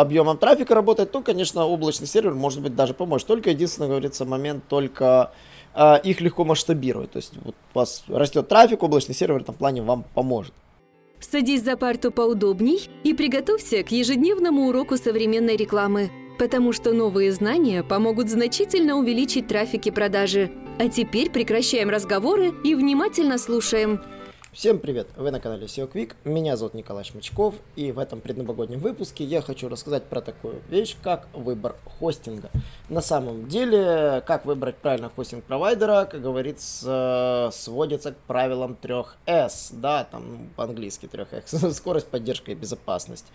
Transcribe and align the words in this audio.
объемом 0.00 0.38
трафика 0.38 0.74
работать, 0.74 1.10
то, 1.10 1.22
конечно, 1.22 1.64
облачный 1.66 2.06
сервер, 2.06 2.34
может 2.34 2.60
быть, 2.60 2.74
даже 2.74 2.94
поможет. 2.94 3.26
Только 3.26 3.50
единственный, 3.50 3.88
говорится, 3.88 4.24
момент, 4.24 4.64
только 4.68 5.32
э, 5.74 6.00
их 6.02 6.20
легко 6.20 6.44
масштабировать. 6.44 7.12
То 7.12 7.18
есть 7.18 7.32
вот 7.44 7.54
у 7.74 7.78
вас 7.78 8.04
растет 8.08 8.48
трафик, 8.48 8.82
облачный 8.82 9.14
сервер 9.14 9.40
в 9.40 9.42
этом 9.42 9.54
плане 9.54 9.82
вам 9.82 10.04
поможет. 10.14 10.52
Садись 11.20 11.62
за 11.62 11.76
парту 11.76 12.10
поудобней 12.10 12.88
и 13.04 13.12
приготовься 13.12 13.82
к 13.82 13.90
ежедневному 13.92 14.68
уроку 14.68 14.96
современной 14.96 15.56
рекламы, 15.56 16.10
потому 16.38 16.72
что 16.72 16.92
новые 16.92 17.30
знания 17.32 17.82
помогут 17.82 18.30
значительно 18.30 18.96
увеличить 18.96 19.46
трафик 19.46 19.86
и 19.86 19.90
продажи. 19.90 20.50
А 20.78 20.88
теперь 20.88 21.30
прекращаем 21.30 21.90
разговоры 21.90 22.54
и 22.64 22.74
внимательно 22.74 23.36
слушаем. 23.36 24.00
Всем 24.52 24.80
привет! 24.80 25.06
Вы 25.16 25.30
на 25.30 25.38
канале 25.38 25.66
SEO 25.66 25.88
Quick, 25.88 26.14
меня 26.24 26.56
зовут 26.56 26.74
Николай 26.74 27.04
Шмычков, 27.04 27.54
и 27.76 27.92
в 27.92 28.00
этом 28.00 28.20
предновогоднем 28.20 28.80
выпуске 28.80 29.22
я 29.22 29.42
хочу 29.42 29.68
рассказать 29.68 30.02
про 30.06 30.20
такую 30.20 30.60
вещь, 30.68 30.96
как 31.00 31.28
выбор 31.32 31.76
хостинга. 32.00 32.50
На 32.88 33.00
самом 33.00 33.46
деле, 33.46 34.24
как 34.26 34.46
выбрать 34.46 34.74
правильно 34.74 35.08
хостинг-провайдера, 35.08 36.04
как 36.06 36.20
говорится, 36.20 37.50
сводится 37.52 38.10
к 38.10 38.16
правилам 38.16 38.76
3S, 38.82 39.68
да, 39.70 40.02
там 40.02 40.50
по-английски 40.56 41.06
3X, 41.06 41.70
скорость, 41.72 42.08
поддержка 42.08 42.50
и 42.50 42.56
безопасность. 42.56 43.26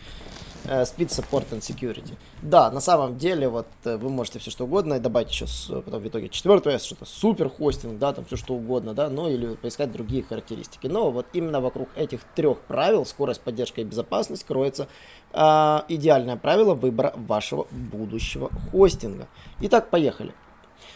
Э, 0.68 0.82
speed, 0.82 1.08
Support 1.08 1.52
and 1.52 1.62
Security. 1.62 2.16
Да, 2.42 2.72
на 2.72 2.82
самом 2.82 3.18
деле, 3.18 3.48
вот 3.48 3.68
э, 3.84 3.98
вы 3.98 4.10
можете 4.10 4.40
все 4.40 4.52
что 4.52 4.66
угодно 4.66 5.00
добавить 5.00 5.30
еще 5.30 5.46
потом 5.82 6.02
в 6.02 6.08
итоге 6.08 6.30
четвертое, 6.30 6.80
что-то 6.80 7.06
супер 7.06 7.50
хостинг, 7.50 8.00
да, 8.00 8.14
там 8.14 8.26
все 8.26 8.36
что 8.36 8.56
угодно, 8.56 8.94
да, 8.94 9.10
ну 9.10 9.30
или 9.30 9.56
поискать 9.56 9.92
другие 9.92 10.24
характеристики. 10.24 10.88
Но 10.88 11.05
вот 11.12 11.26
именно 11.34 11.62
вокруг 11.62 11.90
этих 11.96 12.22
трех 12.36 12.60
правил, 12.60 13.06
скорость, 13.06 13.42
поддержка 13.42 13.82
и 13.82 13.84
безопасность, 13.84 14.46
кроется 14.46 14.88
э, 15.34 15.80
идеальное 15.88 16.36
правило 16.36 16.74
выбора 16.74 17.14
вашего 17.16 17.68
будущего 17.72 18.50
хостинга. 18.72 19.28
Итак, 19.62 19.90
поехали. 19.90 20.34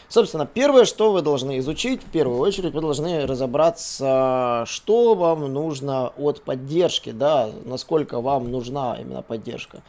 Собственно, 0.08 0.44
первое, 0.44 0.86
что 0.86 1.12
вы 1.12 1.22
должны 1.22 1.58
изучить, 1.60 2.02
в 2.02 2.10
первую 2.10 2.40
очередь, 2.40 2.74
вы 2.74 2.80
должны 2.80 3.26
разобраться, 3.26 4.64
что 4.66 5.14
вам 5.14 5.52
нужно 5.52 6.08
от 6.08 6.42
поддержки, 6.42 7.10
да, 7.10 7.48
насколько 7.64 8.20
вам 8.20 8.50
нужна 8.50 8.96
именно 9.00 9.22
поддержка. 9.22 9.82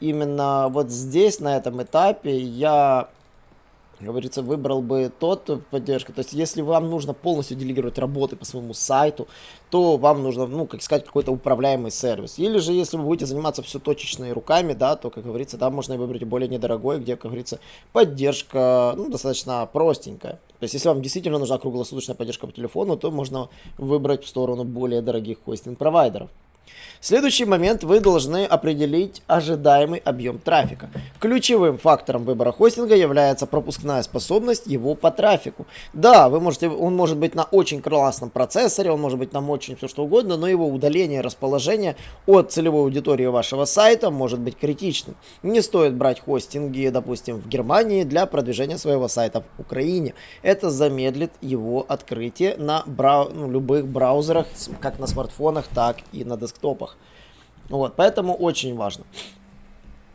Именно 0.00 0.68
вот 0.70 0.90
здесь, 0.90 1.40
на 1.40 1.56
этом 1.56 1.82
этапе, 1.82 2.38
я 2.38 3.10
говорится, 4.00 4.42
выбрал 4.42 4.82
бы 4.82 5.10
тот 5.18 5.64
поддержку. 5.70 6.12
То 6.12 6.20
есть, 6.20 6.32
если 6.32 6.60
вам 6.60 6.90
нужно 6.90 7.14
полностью 7.14 7.56
делегировать 7.56 7.98
работы 7.98 8.36
по 8.36 8.44
своему 8.44 8.74
сайту, 8.74 9.26
то 9.70 9.96
вам 9.96 10.22
нужно, 10.22 10.46
ну, 10.46 10.66
как 10.66 10.82
сказать, 10.82 11.04
какой-то 11.04 11.32
управляемый 11.32 11.90
сервис. 11.90 12.38
Или 12.38 12.58
же, 12.58 12.72
если 12.72 12.96
вы 12.96 13.04
будете 13.04 13.26
заниматься 13.26 13.62
все 13.62 13.78
точечной 13.78 14.32
руками, 14.32 14.74
да, 14.74 14.96
то, 14.96 15.10
как 15.10 15.24
говорится, 15.24 15.56
там 15.56 15.74
можно 15.74 15.96
выбрать 15.96 16.24
более 16.24 16.48
недорогой, 16.48 16.98
где, 16.98 17.16
как 17.16 17.30
говорится, 17.30 17.58
поддержка, 17.92 18.94
ну, 18.96 19.08
достаточно 19.08 19.66
простенькая. 19.72 20.40
То 20.58 20.62
есть, 20.64 20.74
если 20.74 20.88
вам 20.88 21.02
действительно 21.02 21.38
нужна 21.38 21.58
круглосуточная 21.58 22.16
поддержка 22.16 22.46
по 22.46 22.52
телефону, 22.52 22.96
то 22.96 23.10
можно 23.10 23.48
выбрать 23.78 24.24
в 24.24 24.28
сторону 24.28 24.64
более 24.64 25.02
дорогих 25.02 25.38
хостинг-провайдеров. 25.44 26.30
Следующий 27.00 27.44
момент 27.44 27.84
вы 27.84 28.00
должны 28.00 28.44
определить 28.44 29.22
ожидаемый 29.28 30.00
объем 30.00 30.40
трафика. 30.40 30.90
Ключевым 31.20 31.78
фактором 31.78 32.24
выбора 32.24 32.50
хостинга 32.50 32.96
является 32.96 33.46
пропускная 33.46 34.02
способность 34.02 34.66
его 34.66 34.96
по 34.96 35.12
трафику. 35.12 35.66
Да, 35.92 36.28
вы 36.28 36.40
можете, 36.40 36.68
он 36.68 36.96
может 36.96 37.16
быть 37.16 37.36
на 37.36 37.44
очень 37.44 37.80
классном 37.80 38.30
процессоре, 38.30 38.90
он 38.90 39.00
может 39.00 39.20
быть 39.20 39.32
на 39.32 39.46
очень 39.46 39.76
все 39.76 39.86
что 39.86 40.02
угодно, 40.02 40.36
но 40.36 40.48
его 40.48 40.66
удаление, 40.66 41.20
расположение 41.20 41.94
от 42.26 42.50
целевой 42.50 42.82
аудитории 42.82 43.26
вашего 43.26 43.66
сайта 43.66 44.10
может 44.10 44.40
быть 44.40 44.56
критичным. 44.56 45.14
Не 45.44 45.62
стоит 45.62 45.94
брать 45.94 46.18
хостинги, 46.18 46.88
допустим, 46.88 47.36
в 47.36 47.46
Германии 47.46 48.02
для 48.02 48.26
продвижения 48.26 48.78
своего 48.78 49.06
сайта 49.06 49.44
в 49.56 49.60
Украине. 49.60 50.14
Это 50.42 50.70
замедлит 50.70 51.30
его 51.40 51.86
открытие 51.88 52.56
на 52.56 52.82
брау... 52.86 53.30
ну, 53.32 53.48
любых 53.48 53.86
браузерах, 53.86 54.46
как 54.80 54.98
на 54.98 55.06
смартфонах, 55.06 55.66
так 55.72 55.98
и 56.12 56.24
на 56.24 56.36
десктопах 56.36 56.55
топах. 56.56 56.96
Вот, 57.68 57.94
поэтому 57.96 58.34
очень 58.34 58.74
важно. 58.76 59.04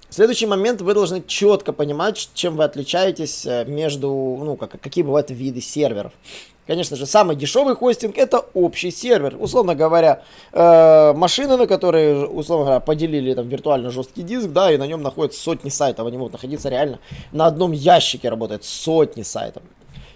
Следующий 0.10 0.46
момент, 0.46 0.82
вы 0.82 0.94
должны 0.94 1.24
четко 1.26 1.72
понимать, 1.72 2.30
чем 2.34 2.58
вы 2.58 2.66
отличаетесь 2.66 3.46
э, 3.46 3.64
между, 3.64 4.10
ну, 4.10 4.58
как, 4.58 4.72
какие 4.82 5.06
бывают 5.06 5.32
виды 5.32 5.62
серверов. 5.62 6.12
Конечно 6.68 6.98
же, 6.98 7.06
самый 7.06 7.36
дешевый 7.36 7.76
хостинг 7.76 8.18
это 8.18 8.46
общий 8.54 8.92
сервер. 8.92 9.36
Условно 9.40 9.74
говоря, 9.74 10.24
э, 10.52 11.14
машины, 11.14 11.56
на 11.56 11.66
которые, 11.66 12.26
условно 12.28 12.66
говоря, 12.66 12.80
поделили 12.82 13.34
там 13.34 13.48
виртуально 13.48 13.90
жесткий 13.90 14.22
диск, 14.22 14.50
да, 14.50 14.72
и 14.72 14.78
на 14.78 14.86
нем 14.86 15.02
находятся 15.02 15.42
сотни 15.42 15.70
сайтов. 15.70 16.06
Они 16.06 16.18
могут 16.18 16.34
находиться 16.34 16.70
реально 16.70 17.00
на 17.32 17.46
одном 17.46 17.72
ящике 17.72 18.30
работает 18.30 18.66
сотни 18.66 19.24
сайтов. 19.24 19.64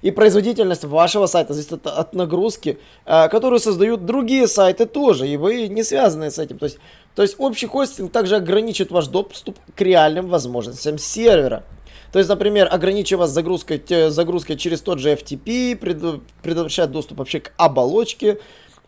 И 0.05 0.11
производительность 0.11 0.83
вашего 0.83 1.25
сайта 1.25 1.53
зависит 1.53 1.73
от, 1.73 1.87
от 1.87 2.13
нагрузки, 2.13 2.77
э, 3.07 3.27
которую 3.27 3.59
создают 3.59 4.05
другие 4.05 4.47
сайты 4.47 4.85
тоже, 4.85 5.27
и 5.27 5.35
вы 5.35 5.67
не 5.67 5.81
связаны 5.81 6.29
с 6.29 6.37
этим. 6.37 6.59
То 6.59 6.65
есть, 6.65 6.77
то 7.15 7.23
есть 7.23 7.35
общий 7.39 7.65
хостинг 7.65 8.11
также 8.11 8.35
ограничит 8.35 8.91
ваш 8.91 9.07
доступ 9.07 9.57
к 9.75 9.81
реальным 9.81 10.27
возможностям 10.27 10.99
сервера. 10.99 11.63
То 12.11 12.19
есть, 12.19 12.29
например, 12.29 12.69
ограничивая 12.71 13.21
вас 13.21 13.31
загрузкой, 13.31 13.81
загрузкой 14.09 14.57
через 14.57 14.81
тот 14.81 14.99
же 14.99 15.11
FTP, 15.11 15.75
пред, 15.75 16.21
предотвращает 16.43 16.91
доступ 16.91 17.17
вообще 17.17 17.39
к 17.39 17.51
оболочке, 17.57 18.37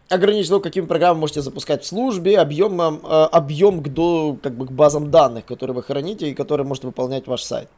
ограничить 0.09 0.51
то, 0.51 0.59
какими 0.59 0.85
программами 0.85 1.22
можете 1.22 1.41
запускать 1.41 1.83
в 1.83 1.88
службе, 1.88 2.38
объем, 2.38 2.79
э, 2.79 3.23
объем 3.31 3.81
к, 3.81 3.88
до, 3.88 4.38
как 4.44 4.56
бы, 4.56 4.67
к 4.67 4.72
базам 4.72 5.09
данных, 5.09 5.47
которые 5.47 5.77
вы 5.77 5.81
храните 5.81 6.29
и 6.29 6.35
которые 6.35 6.67
может 6.67 6.83
выполнять 6.83 7.25
ваш 7.25 7.41
сайт. 7.41 7.69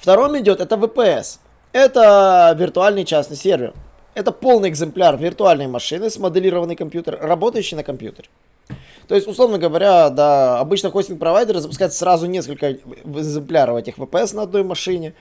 Вторым 0.00 0.36
идет 0.40 0.60
это 0.60 0.74
VPS. 0.74 1.38
Это 1.72 2.54
виртуальный 2.58 3.04
частный 3.04 3.36
сервер. 3.36 3.72
Это 4.14 4.30
полный 4.30 4.68
экземпляр 4.68 5.16
виртуальной 5.16 5.68
машины, 5.68 6.10
смоделированный 6.10 6.76
компьютер, 6.76 7.18
работающий 7.18 7.76
на 7.76 7.82
компьютере. 7.82 8.28
То 9.08 9.14
есть, 9.14 9.26
условно 9.26 9.58
говоря, 9.58 10.10
да, 10.10 10.60
обычно 10.60 10.90
хостинг-провайдеры 10.90 11.60
запускают 11.60 11.94
сразу 11.94 12.26
несколько 12.26 12.72
экземпляров 12.72 13.78
этих 13.78 13.96
VPS 13.96 14.36
на 14.36 14.42
одной 14.42 14.64
машине, 14.64 15.14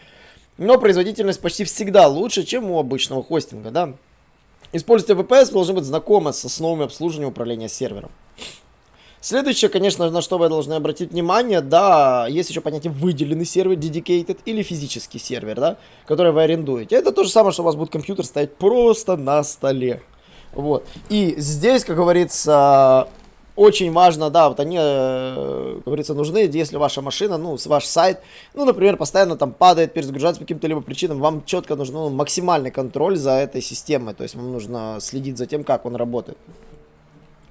но 0.57 0.77
производительность 0.77 1.41
почти 1.41 1.63
всегда 1.63 2.07
лучше, 2.07 2.43
чем 2.43 2.69
у 2.69 2.79
обычного 2.79 3.23
хостинга, 3.23 3.71
да. 3.71 3.93
Используйте 4.73 5.13
VPS, 5.13 5.47
вы 5.47 5.53
должны 5.53 5.73
быть 5.73 5.85
знакомы 5.85 6.33
с 6.33 6.43
основами 6.43 6.83
обслуживания 6.83 7.27
управления 7.27 7.69
сервером. 7.69 8.11
Следующее, 9.21 9.69
конечно, 9.69 10.09
на 10.09 10.21
что 10.21 10.39
вы 10.39 10.49
должны 10.49 10.73
обратить 10.73 11.11
внимание, 11.11 11.61
да, 11.61 12.25
есть 12.27 12.49
еще 12.49 12.59
понятие 12.59 12.91
выделенный 12.91 13.45
сервер, 13.45 13.77
dedicated 13.77 14.39
или 14.45 14.63
физический 14.63 15.19
сервер, 15.19 15.59
да, 15.59 15.77
который 16.07 16.31
вы 16.31 16.41
арендуете. 16.41 16.95
Это 16.95 17.11
то 17.11 17.23
же 17.23 17.29
самое, 17.29 17.53
что 17.53 17.61
у 17.61 17.65
вас 17.65 17.75
будет 17.75 17.91
компьютер 17.91 18.25
стоять 18.25 18.55
просто 18.55 19.17
на 19.17 19.43
столе. 19.43 20.01
Вот. 20.53 20.87
И 21.09 21.35
здесь, 21.37 21.85
как 21.85 21.97
говорится, 21.97 23.09
очень 23.55 23.91
важно, 23.91 24.31
да, 24.31 24.49
вот 24.49 24.59
они, 24.59 24.77
э, 24.79 25.73
как 25.75 25.85
говорится, 25.85 26.15
нужны, 26.15 26.49
если 26.51 26.77
ваша 26.77 27.03
машина, 27.03 27.37
ну, 27.37 27.55
ваш 27.63 27.85
сайт, 27.85 28.21
ну, 28.55 28.65
например, 28.65 28.97
постоянно 28.97 29.37
там 29.37 29.51
падает, 29.53 29.93
перезагружается 29.93 30.39
по 30.39 30.45
каким-то 30.45 30.65
либо 30.65 30.81
причинам, 30.81 31.19
вам 31.19 31.45
четко 31.45 31.75
нужен 31.75 31.93
ну, 31.93 32.09
максимальный 32.09 32.71
контроль 32.71 33.17
за 33.17 33.33
этой 33.33 33.61
системой, 33.61 34.15
то 34.15 34.23
есть 34.23 34.33
вам 34.33 34.51
нужно 34.51 34.97
следить 34.99 35.37
за 35.37 35.45
тем, 35.45 35.63
как 35.63 35.85
он 35.85 35.95
работает. 35.95 36.39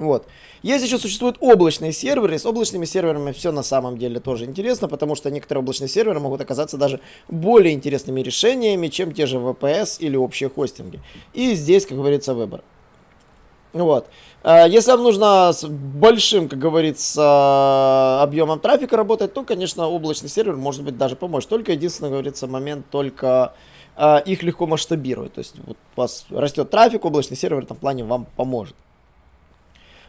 Вот. 0.00 0.26
Есть 0.62 0.82
еще 0.82 0.98
существуют 0.98 1.36
облачные 1.40 1.92
серверы. 1.92 2.38
С 2.38 2.46
облачными 2.46 2.86
серверами 2.86 3.32
все 3.32 3.52
на 3.52 3.62
самом 3.62 3.98
деле 3.98 4.18
тоже 4.18 4.46
интересно, 4.46 4.88
потому 4.88 5.14
что 5.14 5.30
некоторые 5.30 5.60
облачные 5.60 5.88
серверы 5.88 6.18
могут 6.20 6.40
оказаться 6.40 6.78
даже 6.78 7.00
более 7.28 7.74
интересными 7.74 8.22
решениями, 8.22 8.88
чем 8.88 9.12
те 9.12 9.26
же 9.26 9.36
VPS 9.36 9.98
или 9.98 10.16
общие 10.16 10.48
хостинги. 10.48 11.00
И 11.34 11.52
здесь, 11.52 11.84
как 11.84 11.98
говорится, 11.98 12.32
выбор. 12.32 12.62
Вот. 13.74 14.06
А, 14.42 14.66
если 14.66 14.92
вам 14.92 15.02
нужно 15.02 15.52
с 15.52 15.68
большим, 15.68 16.48
как 16.48 16.58
говорится, 16.58 18.22
объемом 18.22 18.58
трафика 18.58 18.96
работать, 18.96 19.34
то, 19.34 19.44
конечно, 19.44 19.86
облачный 19.86 20.30
сервер 20.30 20.56
может 20.56 20.82
быть 20.82 20.96
даже 20.96 21.14
поможет. 21.14 21.50
Только 21.50 21.72
единственный, 21.72 22.08
говорится, 22.08 22.46
момент, 22.46 22.86
только 22.90 23.52
а, 23.96 24.16
их 24.16 24.42
легко 24.42 24.66
масштабировать. 24.66 25.34
То 25.34 25.40
есть 25.40 25.56
вот 25.66 25.76
у 25.94 26.00
вас 26.00 26.24
растет 26.30 26.70
трафик, 26.70 27.04
облачный 27.04 27.36
сервер 27.36 27.60
в 27.60 27.64
этом 27.64 27.76
плане 27.76 28.04
вам 28.04 28.26
поможет 28.34 28.74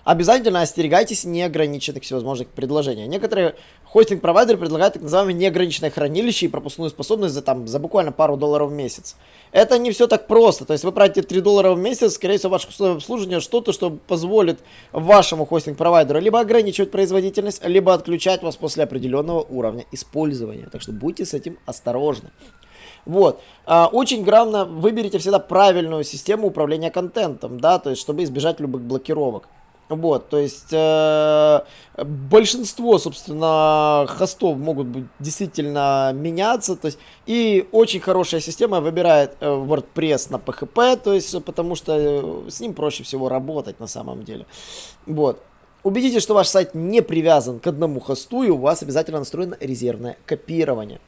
обязательно 0.04 0.62
остерегайтесь 0.62 1.26
неограниченных 1.26 2.04
всевозможных 2.04 2.50
предложений. 2.50 3.08
Некоторые 3.08 3.56
хостинг-провайдеры 3.86 4.58
предлагают 4.58 4.94
так 4.94 5.04
называемое 5.04 5.34
неограниченное 5.34 5.92
хранилище 5.92 6.46
и 6.46 6.50
пропускную 6.50 6.90
способность 6.90 7.34
за, 7.34 7.42
там, 7.42 7.68
за 7.68 7.80
буквально 7.80 8.12
пару 8.12 8.38
долларов 8.38 8.70
в 8.70 8.74
месяц. 8.74 9.16
Это 9.52 9.78
не 9.78 9.92
все 9.92 10.08
так 10.08 10.28
просто. 10.28 10.66
То 10.66 10.74
есть 10.74 10.84
вы 10.84 10.92
тратите 10.92 11.22
3 11.22 11.42
доллара 11.42 11.74
в 11.74 11.78
месяц, 11.78 12.14
скорее 12.14 12.38
всего, 12.38 12.52
ваше 12.52 12.68
обслуживание 12.84 13.40
что-то, 13.40 13.74
что 13.74 13.90
позволит 13.90 14.60
вашему 14.92 15.46
хостинг-провайдеру 15.46 16.20
либо 16.20 16.40
ограничивать 16.40 16.92
производительность, 16.92 17.64
либо 17.66 17.94
отключать 17.94 18.44
вас 18.44 18.56
после 18.56 18.84
определенного 18.84 19.42
уровня 19.42 19.86
использования. 19.92 20.68
Так 20.72 20.82
что 20.82 20.92
будьте 20.92 21.26
с 21.26 21.34
этим 21.34 21.58
осторожны. 21.66 22.30
Вот. 23.06 23.42
А, 23.66 23.90
очень 23.92 24.24
грамотно 24.24 24.66
выберите 24.66 25.18
всегда 25.18 25.40
правильную 25.40 26.04
систему 26.04 26.48
управления 26.48 26.92
контентом, 26.92 27.60
да, 27.60 27.80
то 27.80 27.90
есть 27.90 28.02
чтобы 28.02 28.24
избежать 28.24 28.60
любых 28.60 28.84
блокировок. 28.84 29.48
Вот, 29.96 30.30
то 30.30 30.40
есть 30.40 30.72
э, 30.72 31.62
большинство, 31.98 32.98
собственно, 32.98 34.06
хостов 34.08 34.58
могут 34.58 34.88
быть 34.88 35.06
действительно 35.20 36.14
меняться, 36.14 36.78
то 36.78 36.86
есть 36.86 36.98
и 37.26 37.68
очень 37.74 38.00
хорошая 38.00 38.40
система 38.40 38.80
выбирает 38.80 39.36
э, 39.42 39.46
WordPress 39.46 40.32
на 40.32 40.38
PHP, 40.38 40.98
то 41.04 41.14
есть 41.14 41.44
потому 41.44 41.76
что 41.76 41.98
э, 41.98 42.50
с 42.50 42.62
ним 42.62 42.74
проще 42.74 43.04
всего 43.04 43.28
работать 43.28 43.82
на 43.82 43.88
самом 43.88 44.24
деле. 44.24 44.46
Вот. 45.06 45.44
Убедитесь, 45.84 46.24
что 46.24 46.36
ваш 46.36 46.48
сайт 46.48 46.74
не 46.74 47.02
привязан 47.02 47.60
к 47.60 47.68
одному 47.68 48.00
хосту 48.00 48.44
и 48.44 48.50
у 48.50 48.58
вас 48.58 48.84
обязательно 48.84 49.20
настроено 49.20 49.58
резервное 49.60 50.16
копирование. 50.26 51.02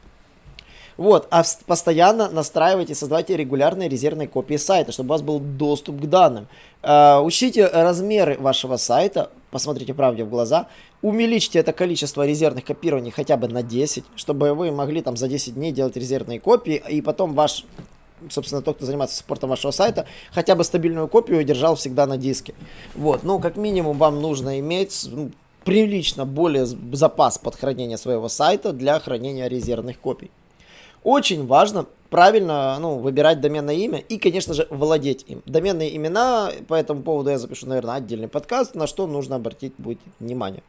Вот, 0.96 1.26
а 1.30 1.42
постоянно 1.66 2.28
настраивайте, 2.30 2.94
создавайте 2.94 3.36
регулярные 3.36 3.88
резервные 3.88 4.28
копии 4.28 4.56
сайта, 4.56 4.92
чтобы 4.92 5.08
у 5.08 5.10
вас 5.10 5.22
был 5.22 5.40
доступ 5.40 6.00
к 6.00 6.06
данным. 6.06 6.46
Э, 6.82 7.18
учтите 7.18 7.66
размеры 7.66 8.38
вашего 8.38 8.76
сайта, 8.76 9.30
посмотрите 9.50 9.92
правде 9.92 10.24
в 10.24 10.30
глаза, 10.30 10.68
увеличьте 11.02 11.58
это 11.58 11.72
количество 11.72 12.26
резервных 12.26 12.64
копирований 12.64 13.10
хотя 13.10 13.36
бы 13.36 13.48
на 13.48 13.62
10, 13.62 14.04
чтобы 14.14 14.54
вы 14.54 14.70
могли 14.70 15.02
там 15.02 15.16
за 15.16 15.28
10 15.28 15.54
дней 15.54 15.72
делать 15.72 15.96
резервные 15.96 16.40
копии, 16.40 16.82
и 16.88 17.00
потом 17.00 17.34
ваш 17.34 17.64
собственно, 18.30 18.62
тот, 18.62 18.76
кто 18.76 18.86
занимается 18.86 19.18
спортом 19.18 19.50
вашего 19.50 19.70
сайта, 19.70 20.06
хотя 20.32 20.54
бы 20.54 20.64
стабильную 20.64 21.08
копию 21.08 21.44
держал 21.44 21.74
всегда 21.74 22.06
на 22.06 22.16
диске. 22.16 22.54
Вот, 22.94 23.22
ну, 23.22 23.38
как 23.38 23.56
минимум, 23.56 23.98
вам 23.98 24.22
нужно 24.22 24.60
иметь 24.60 25.10
прилично 25.64 26.24
более 26.24 26.64
запас 26.64 27.38
под 27.38 27.56
хранение 27.56 27.98
своего 27.98 28.28
сайта 28.28 28.72
для 28.72 28.98
хранения 28.98 29.48
резервных 29.48 29.98
копий. 29.98 30.30
Очень 31.04 31.46
важно 31.46 31.86
правильно 32.08 32.78
ну, 32.80 32.96
выбирать 32.96 33.40
доменное 33.40 33.74
имя 33.74 33.98
и, 33.98 34.18
конечно 34.18 34.54
же, 34.54 34.66
владеть 34.70 35.24
им. 35.28 35.42
Доменные 35.44 35.94
имена, 35.94 36.50
по 36.66 36.74
этому 36.74 37.02
поводу 37.02 37.30
я 37.30 37.38
запишу, 37.38 37.66
наверное, 37.66 37.96
отдельный 37.96 38.28
подкаст, 38.28 38.74
на 38.74 38.86
что 38.86 39.06
нужно 39.06 39.36
обратить 39.36 39.74
будет 39.76 39.98
внимание. 40.18 40.62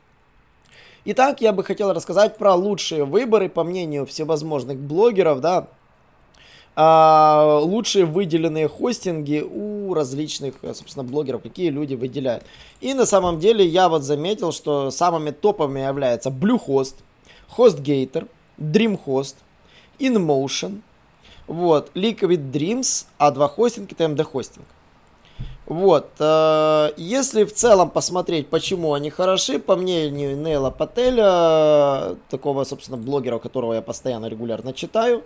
Итак, 1.05 1.39
я 1.39 1.53
бы 1.53 1.63
хотел 1.63 1.93
рассказать 1.93 2.37
про 2.37 2.53
лучшие 2.55 3.05
выборы, 3.05 3.47
по 3.47 3.63
мнению 3.63 4.05
всевозможных 4.05 4.77
блогеров, 4.77 5.39
да, 5.39 5.67
а, 6.75 7.59
лучшие 7.63 8.05
выделенные 8.05 8.67
хостинги 8.67 9.39
у 9.39 9.93
различных, 9.93 10.55
собственно, 10.73 11.05
блогеров, 11.05 11.43
какие 11.43 11.69
люди 11.69 11.93
выделяют. 11.93 12.43
И 12.81 12.93
на 12.93 13.05
самом 13.05 13.39
деле 13.39 13.65
я 13.65 13.87
вот 13.87 14.03
заметил, 14.03 14.51
что 14.51 14.91
самыми 14.91 15.29
топовыми 15.29 15.79
являются 15.79 16.29
Bluehost, 16.29 16.95
HostGator, 17.55 18.27
DreamHost, 18.57 19.35
InMotion, 19.99 20.81
вот, 21.47 21.91
Liquid 21.95 22.51
Dreams, 22.51 23.05
А2 23.19 23.47
хостинг 23.49 23.91
и 23.91 23.95
TMD 23.95 24.23
хостинг. 24.23 24.65
Вот, 25.65 26.09
э, 26.19 26.91
если 26.97 27.43
в 27.43 27.53
целом 27.53 27.89
посмотреть, 27.89 28.49
почему 28.49 28.93
они 28.93 29.09
хороши, 29.09 29.57
по 29.57 29.75
мнению 29.75 30.37
Нейла 30.37 30.69
Пателя, 30.69 32.17
такого, 32.29 32.63
собственно, 32.65 32.97
блогера, 32.97 33.39
которого 33.39 33.73
я 33.73 33.81
постоянно 33.81 34.27
регулярно 34.27 34.73
читаю, 34.73 35.23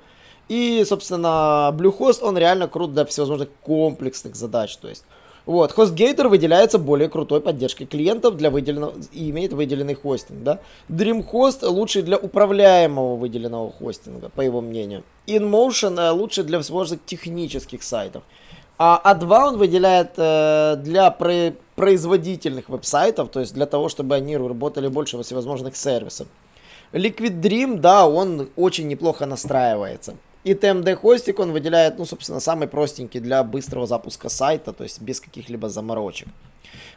и, 0.47 0.83
собственно, 0.87 1.75
Bluehost, 1.77 2.23
он 2.23 2.37
реально 2.37 2.69
крут 2.69 2.93
для 2.93 3.05
всевозможных 3.05 3.49
комплексных 3.61 4.35
задач, 4.35 4.77
то 4.77 4.87
есть 4.87 5.03
вот, 5.49 5.71
HostGator 5.75 6.27
выделяется 6.27 6.77
более 6.77 7.09
крутой 7.09 7.41
поддержкой 7.41 7.85
клиентов 7.85 8.37
для 8.37 8.51
выделенного 8.51 8.93
и 9.11 9.31
имеет 9.31 9.51
выделенный 9.51 9.95
хостинг, 9.95 10.43
да. 10.43 10.59
DreamHost 10.89 11.65
лучший 11.67 12.03
для 12.03 12.17
управляемого 12.17 13.15
выделенного 13.15 13.71
хостинга, 13.71 14.29
по 14.29 14.41
его 14.41 14.61
мнению. 14.61 15.03
InMotion 15.25 15.99
э, 15.99 16.11
лучше 16.11 16.43
для 16.43 16.59
возможных 16.59 17.03
технических 17.03 17.81
сайтов. 17.81 18.21
А 18.77 19.01
A2 19.03 19.47
он 19.47 19.57
выделяет 19.57 20.11
э, 20.17 20.75
для 20.83 21.09
про- 21.09 21.55
производительных 21.75 22.69
веб-сайтов, 22.69 23.29
то 23.29 23.39
есть 23.39 23.55
для 23.55 23.65
того, 23.65 23.89
чтобы 23.89 24.13
они 24.13 24.37
работали 24.37 24.87
больше 24.87 25.17
во 25.17 25.23
всевозможных 25.23 25.75
сервисах. 25.75 26.27
Liquid 26.93 27.41
Dream, 27.41 27.79
да, 27.79 28.07
он 28.07 28.49
очень 28.55 28.87
неплохо 28.87 29.25
настраивается. 29.25 30.13
И 30.43 30.53
TMD 30.53 30.95
хостик 30.95 31.39
он 31.39 31.51
выделяет, 31.51 31.97
ну, 31.97 32.05
собственно, 32.05 32.39
самый 32.39 32.67
простенький 32.67 33.19
для 33.19 33.43
быстрого 33.43 33.87
запуска 33.87 34.29
сайта, 34.29 34.71
то 34.71 34.83
есть 34.83 35.01
без 35.01 35.19
каких-либо 35.19 35.69
заморочек. 35.69 36.27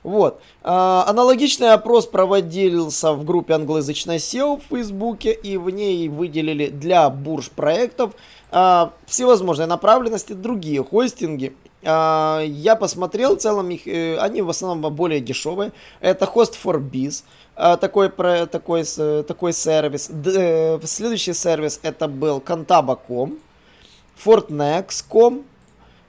Вот. 0.03 0.41
А, 0.63 1.05
аналогичный 1.07 1.73
опрос 1.73 2.07
проводился 2.07 3.13
в 3.13 3.25
группе 3.25 3.55
англоязычной 3.55 4.17
SEO 4.17 4.61
в 4.61 4.75
Фейсбуке, 4.75 5.33
и 5.33 5.57
в 5.57 5.71
ней 5.71 6.09
выделили 6.09 6.69
для 6.69 7.09
бурж 7.09 7.51
проектов 7.51 8.13
а, 8.51 8.93
всевозможные 9.07 9.67
направленности, 9.67 10.33
другие 10.33 10.83
хостинги. 10.83 11.55
А, 11.85 12.41
я 12.41 12.77
посмотрел, 12.77 13.37
в 13.37 13.41
целом 13.41 13.71
их, 13.71 13.87
э, 13.87 14.17
они 14.19 14.43
в 14.43 14.51
основном 14.51 14.95
более 14.95 15.21
дешевые. 15.21 15.73
Это 16.01 16.27
Host 16.27 16.55
for 16.63 16.79
Biz, 16.79 17.25
а, 17.57 17.77
такой, 17.77 18.11
про, 18.11 18.47
такой, 18.47 18.85
такой 19.27 19.53
сервис. 19.53 20.09
Д, 20.09 20.79
э, 20.81 20.87
следующий 20.87 21.33
сервис 21.33 21.81
это 21.83 22.09
был 22.09 22.39
Contaba.com, 22.39 23.39
Fortnex.com, 24.25 25.45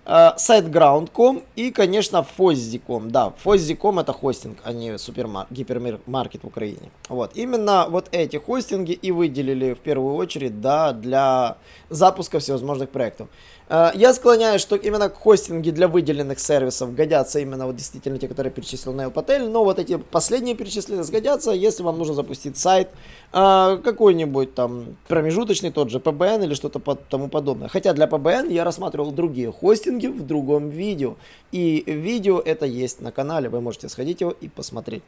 Uh, 0.06 0.36
SiteGround.com 0.36 1.44
и, 1.56 1.72
конечно, 1.72 2.26
Fozzy.com. 2.38 3.10
Да, 3.10 3.34
Fozzy.com 3.42 4.00
это 4.00 4.12
хостинг, 4.12 4.58
а 4.66 4.74
не 4.74 4.98
супермар... 4.98 5.48
гипермаркет 5.50 6.44
в 6.44 6.48
Украине. 6.48 6.92
Вот, 7.08 7.32
именно 7.36 7.88
вот 7.88 8.10
эти 8.12 8.36
хостинги 8.36 8.92
и 8.92 9.12
выделили 9.12 9.74
в 9.74 9.80
первую 9.80 10.16
очередь, 10.16 10.60
да, 10.60 10.92
для 10.92 11.56
запуска 11.90 12.40
всевозможных 12.40 12.90
проектов. 12.90 13.30
Э, 13.74 13.90
я 13.96 14.14
склоняюсь, 14.14 14.62
что 14.62 14.76
именно 14.76 15.10
хостинги 15.10 15.72
для 15.72 15.88
выделенных 15.88 16.40
сервисов 16.40 16.94
годятся 16.94 17.40
именно 17.40 17.66
вот 17.66 17.76
действительно 17.76 18.20
те, 18.20 18.28
которые 18.28 18.54
перечислил 18.54 18.94
Нейл 18.94 19.10
Патель, 19.10 19.50
но 19.50 19.64
вот 19.64 19.80
эти 19.80 19.98
последние 19.98 20.56
перечисленные 20.56 21.04
сгодятся, 21.04 21.52
если 21.52 21.82
вам 21.82 21.98
нужно 21.98 22.14
запустить 22.14 22.56
сайт, 22.56 22.90
э, 23.34 23.80
какой-нибудь 23.84 24.54
там 24.54 24.96
промежуточный, 25.08 25.72
тот 25.72 25.90
же 25.90 25.98
PBN 25.98 26.44
или 26.44 26.54
что-то 26.54 26.80
тому 27.10 27.30
подобное. 27.30 27.68
Хотя 27.68 27.94
для 27.94 28.06
PBN 28.06 28.54
я 28.54 28.64
рассматривал 28.64 29.12
другие 29.12 29.52
хостинги 29.52 30.06
в 30.06 30.24
другом 30.24 30.70
видео, 30.70 31.16
и 31.52 31.84
видео 31.88 32.40
это 32.40 32.68
есть 32.68 33.02
на 33.02 33.12
канале, 33.12 33.50
вы 33.50 33.60
можете 33.60 33.90
сходить 33.90 34.22
его 34.22 34.36
и 34.42 34.50
посмотреть. 34.50 35.02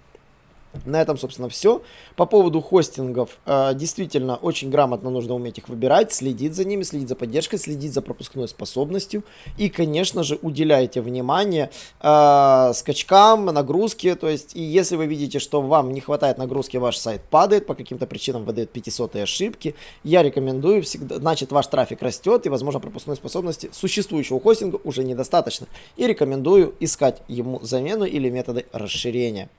На 0.86 1.01
этом, 1.01 1.18
собственно, 1.18 1.50
все. 1.50 1.81
По 2.16 2.25
поводу 2.25 2.62
хостингов, 2.62 3.38
э, 3.45 3.74
действительно, 3.75 4.36
очень 4.36 4.69
грамотно 4.69 5.10
нужно 5.10 5.33
уметь 5.33 5.57
их 5.57 5.69
выбирать, 5.69 6.12
следить 6.12 6.56
за 6.56 6.66
ними, 6.66 6.83
следить 6.83 7.10
за 7.10 7.16
поддержкой, 7.16 7.57
следить 7.57 7.94
за 7.94 8.01
пропускной 8.01 8.48
способностью. 8.48 9.24
И, 9.57 9.69
конечно 9.69 10.24
же, 10.24 10.38
уделяйте 10.42 11.01
внимание 11.01 11.69
э, 12.01 12.72
скачкам, 12.74 13.45
нагрузке. 13.45 14.16
То 14.16 14.27
есть, 14.27 14.56
и 14.56 14.62
если 14.62 14.95
вы 14.95 15.06
видите, 15.06 15.39
что 15.39 15.62
вам 15.62 15.94
не 15.94 16.01
хватает 16.01 16.38
нагрузки, 16.38 16.77
ваш 16.77 16.98
сайт 16.98 17.22
падает, 17.30 17.66
по 17.66 17.75
каким-то 17.75 18.06
причинам 18.07 18.44
выдает 18.44 18.72
500 18.72 19.16
ошибки, 19.18 19.75
я 20.04 20.24
рекомендую 20.24 20.84
всегда, 20.84 21.17
значит, 21.17 21.51
ваш 21.51 21.67
трафик 21.67 22.01
растет, 22.01 22.46
и, 22.46 22.50
возможно, 22.50 22.79
пропускной 22.79 23.15
способности 23.15 23.70
существующего 23.72 24.39
хостинга 24.39 24.79
уже 24.84 25.03
недостаточно. 25.03 25.67
И 25.96 26.05
рекомендую 26.05 26.75
искать 26.79 27.22
ему 27.27 27.60
замену 27.62 28.05
или 28.05 28.29
методы 28.29 28.65
расширения. 28.72 29.50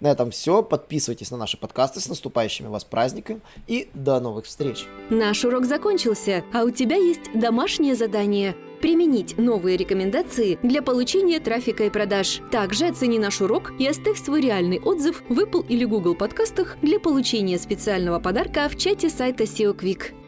На 0.00 0.10
этом 0.10 0.30
все. 0.30 0.62
Подписывайтесь 0.62 1.30
на 1.30 1.36
наши 1.36 1.56
подкасты 1.56 2.00
с 2.00 2.08
наступающими 2.08 2.68
вас 2.68 2.84
праздниками 2.84 3.40
и 3.66 3.88
до 3.94 4.20
новых 4.20 4.46
встреч. 4.46 4.86
Наш 5.10 5.44
урок 5.44 5.64
закончился, 5.64 6.44
а 6.52 6.64
у 6.64 6.70
тебя 6.70 6.96
есть 6.96 7.32
домашнее 7.34 7.94
задание 7.94 8.54
применить 8.80 9.38
новые 9.38 9.78
рекомендации 9.78 10.58
для 10.62 10.82
получения 10.82 11.40
трафика 11.40 11.84
и 11.84 11.90
продаж. 11.90 12.40
Также 12.52 12.88
оцени 12.88 13.18
наш 13.18 13.40
урок 13.40 13.72
и 13.78 13.86
оставь 13.86 14.22
свой 14.22 14.42
реальный 14.42 14.78
отзыв 14.78 15.22
в 15.30 15.40
Apple 15.40 15.66
или 15.66 15.86
Google 15.86 16.14
подкастах 16.14 16.76
для 16.82 17.00
получения 17.00 17.58
специального 17.58 18.20
подарка 18.20 18.68
в 18.68 18.76
чате 18.76 19.08
сайта 19.08 19.44
SEO 19.44 19.74
Quick. 19.74 20.23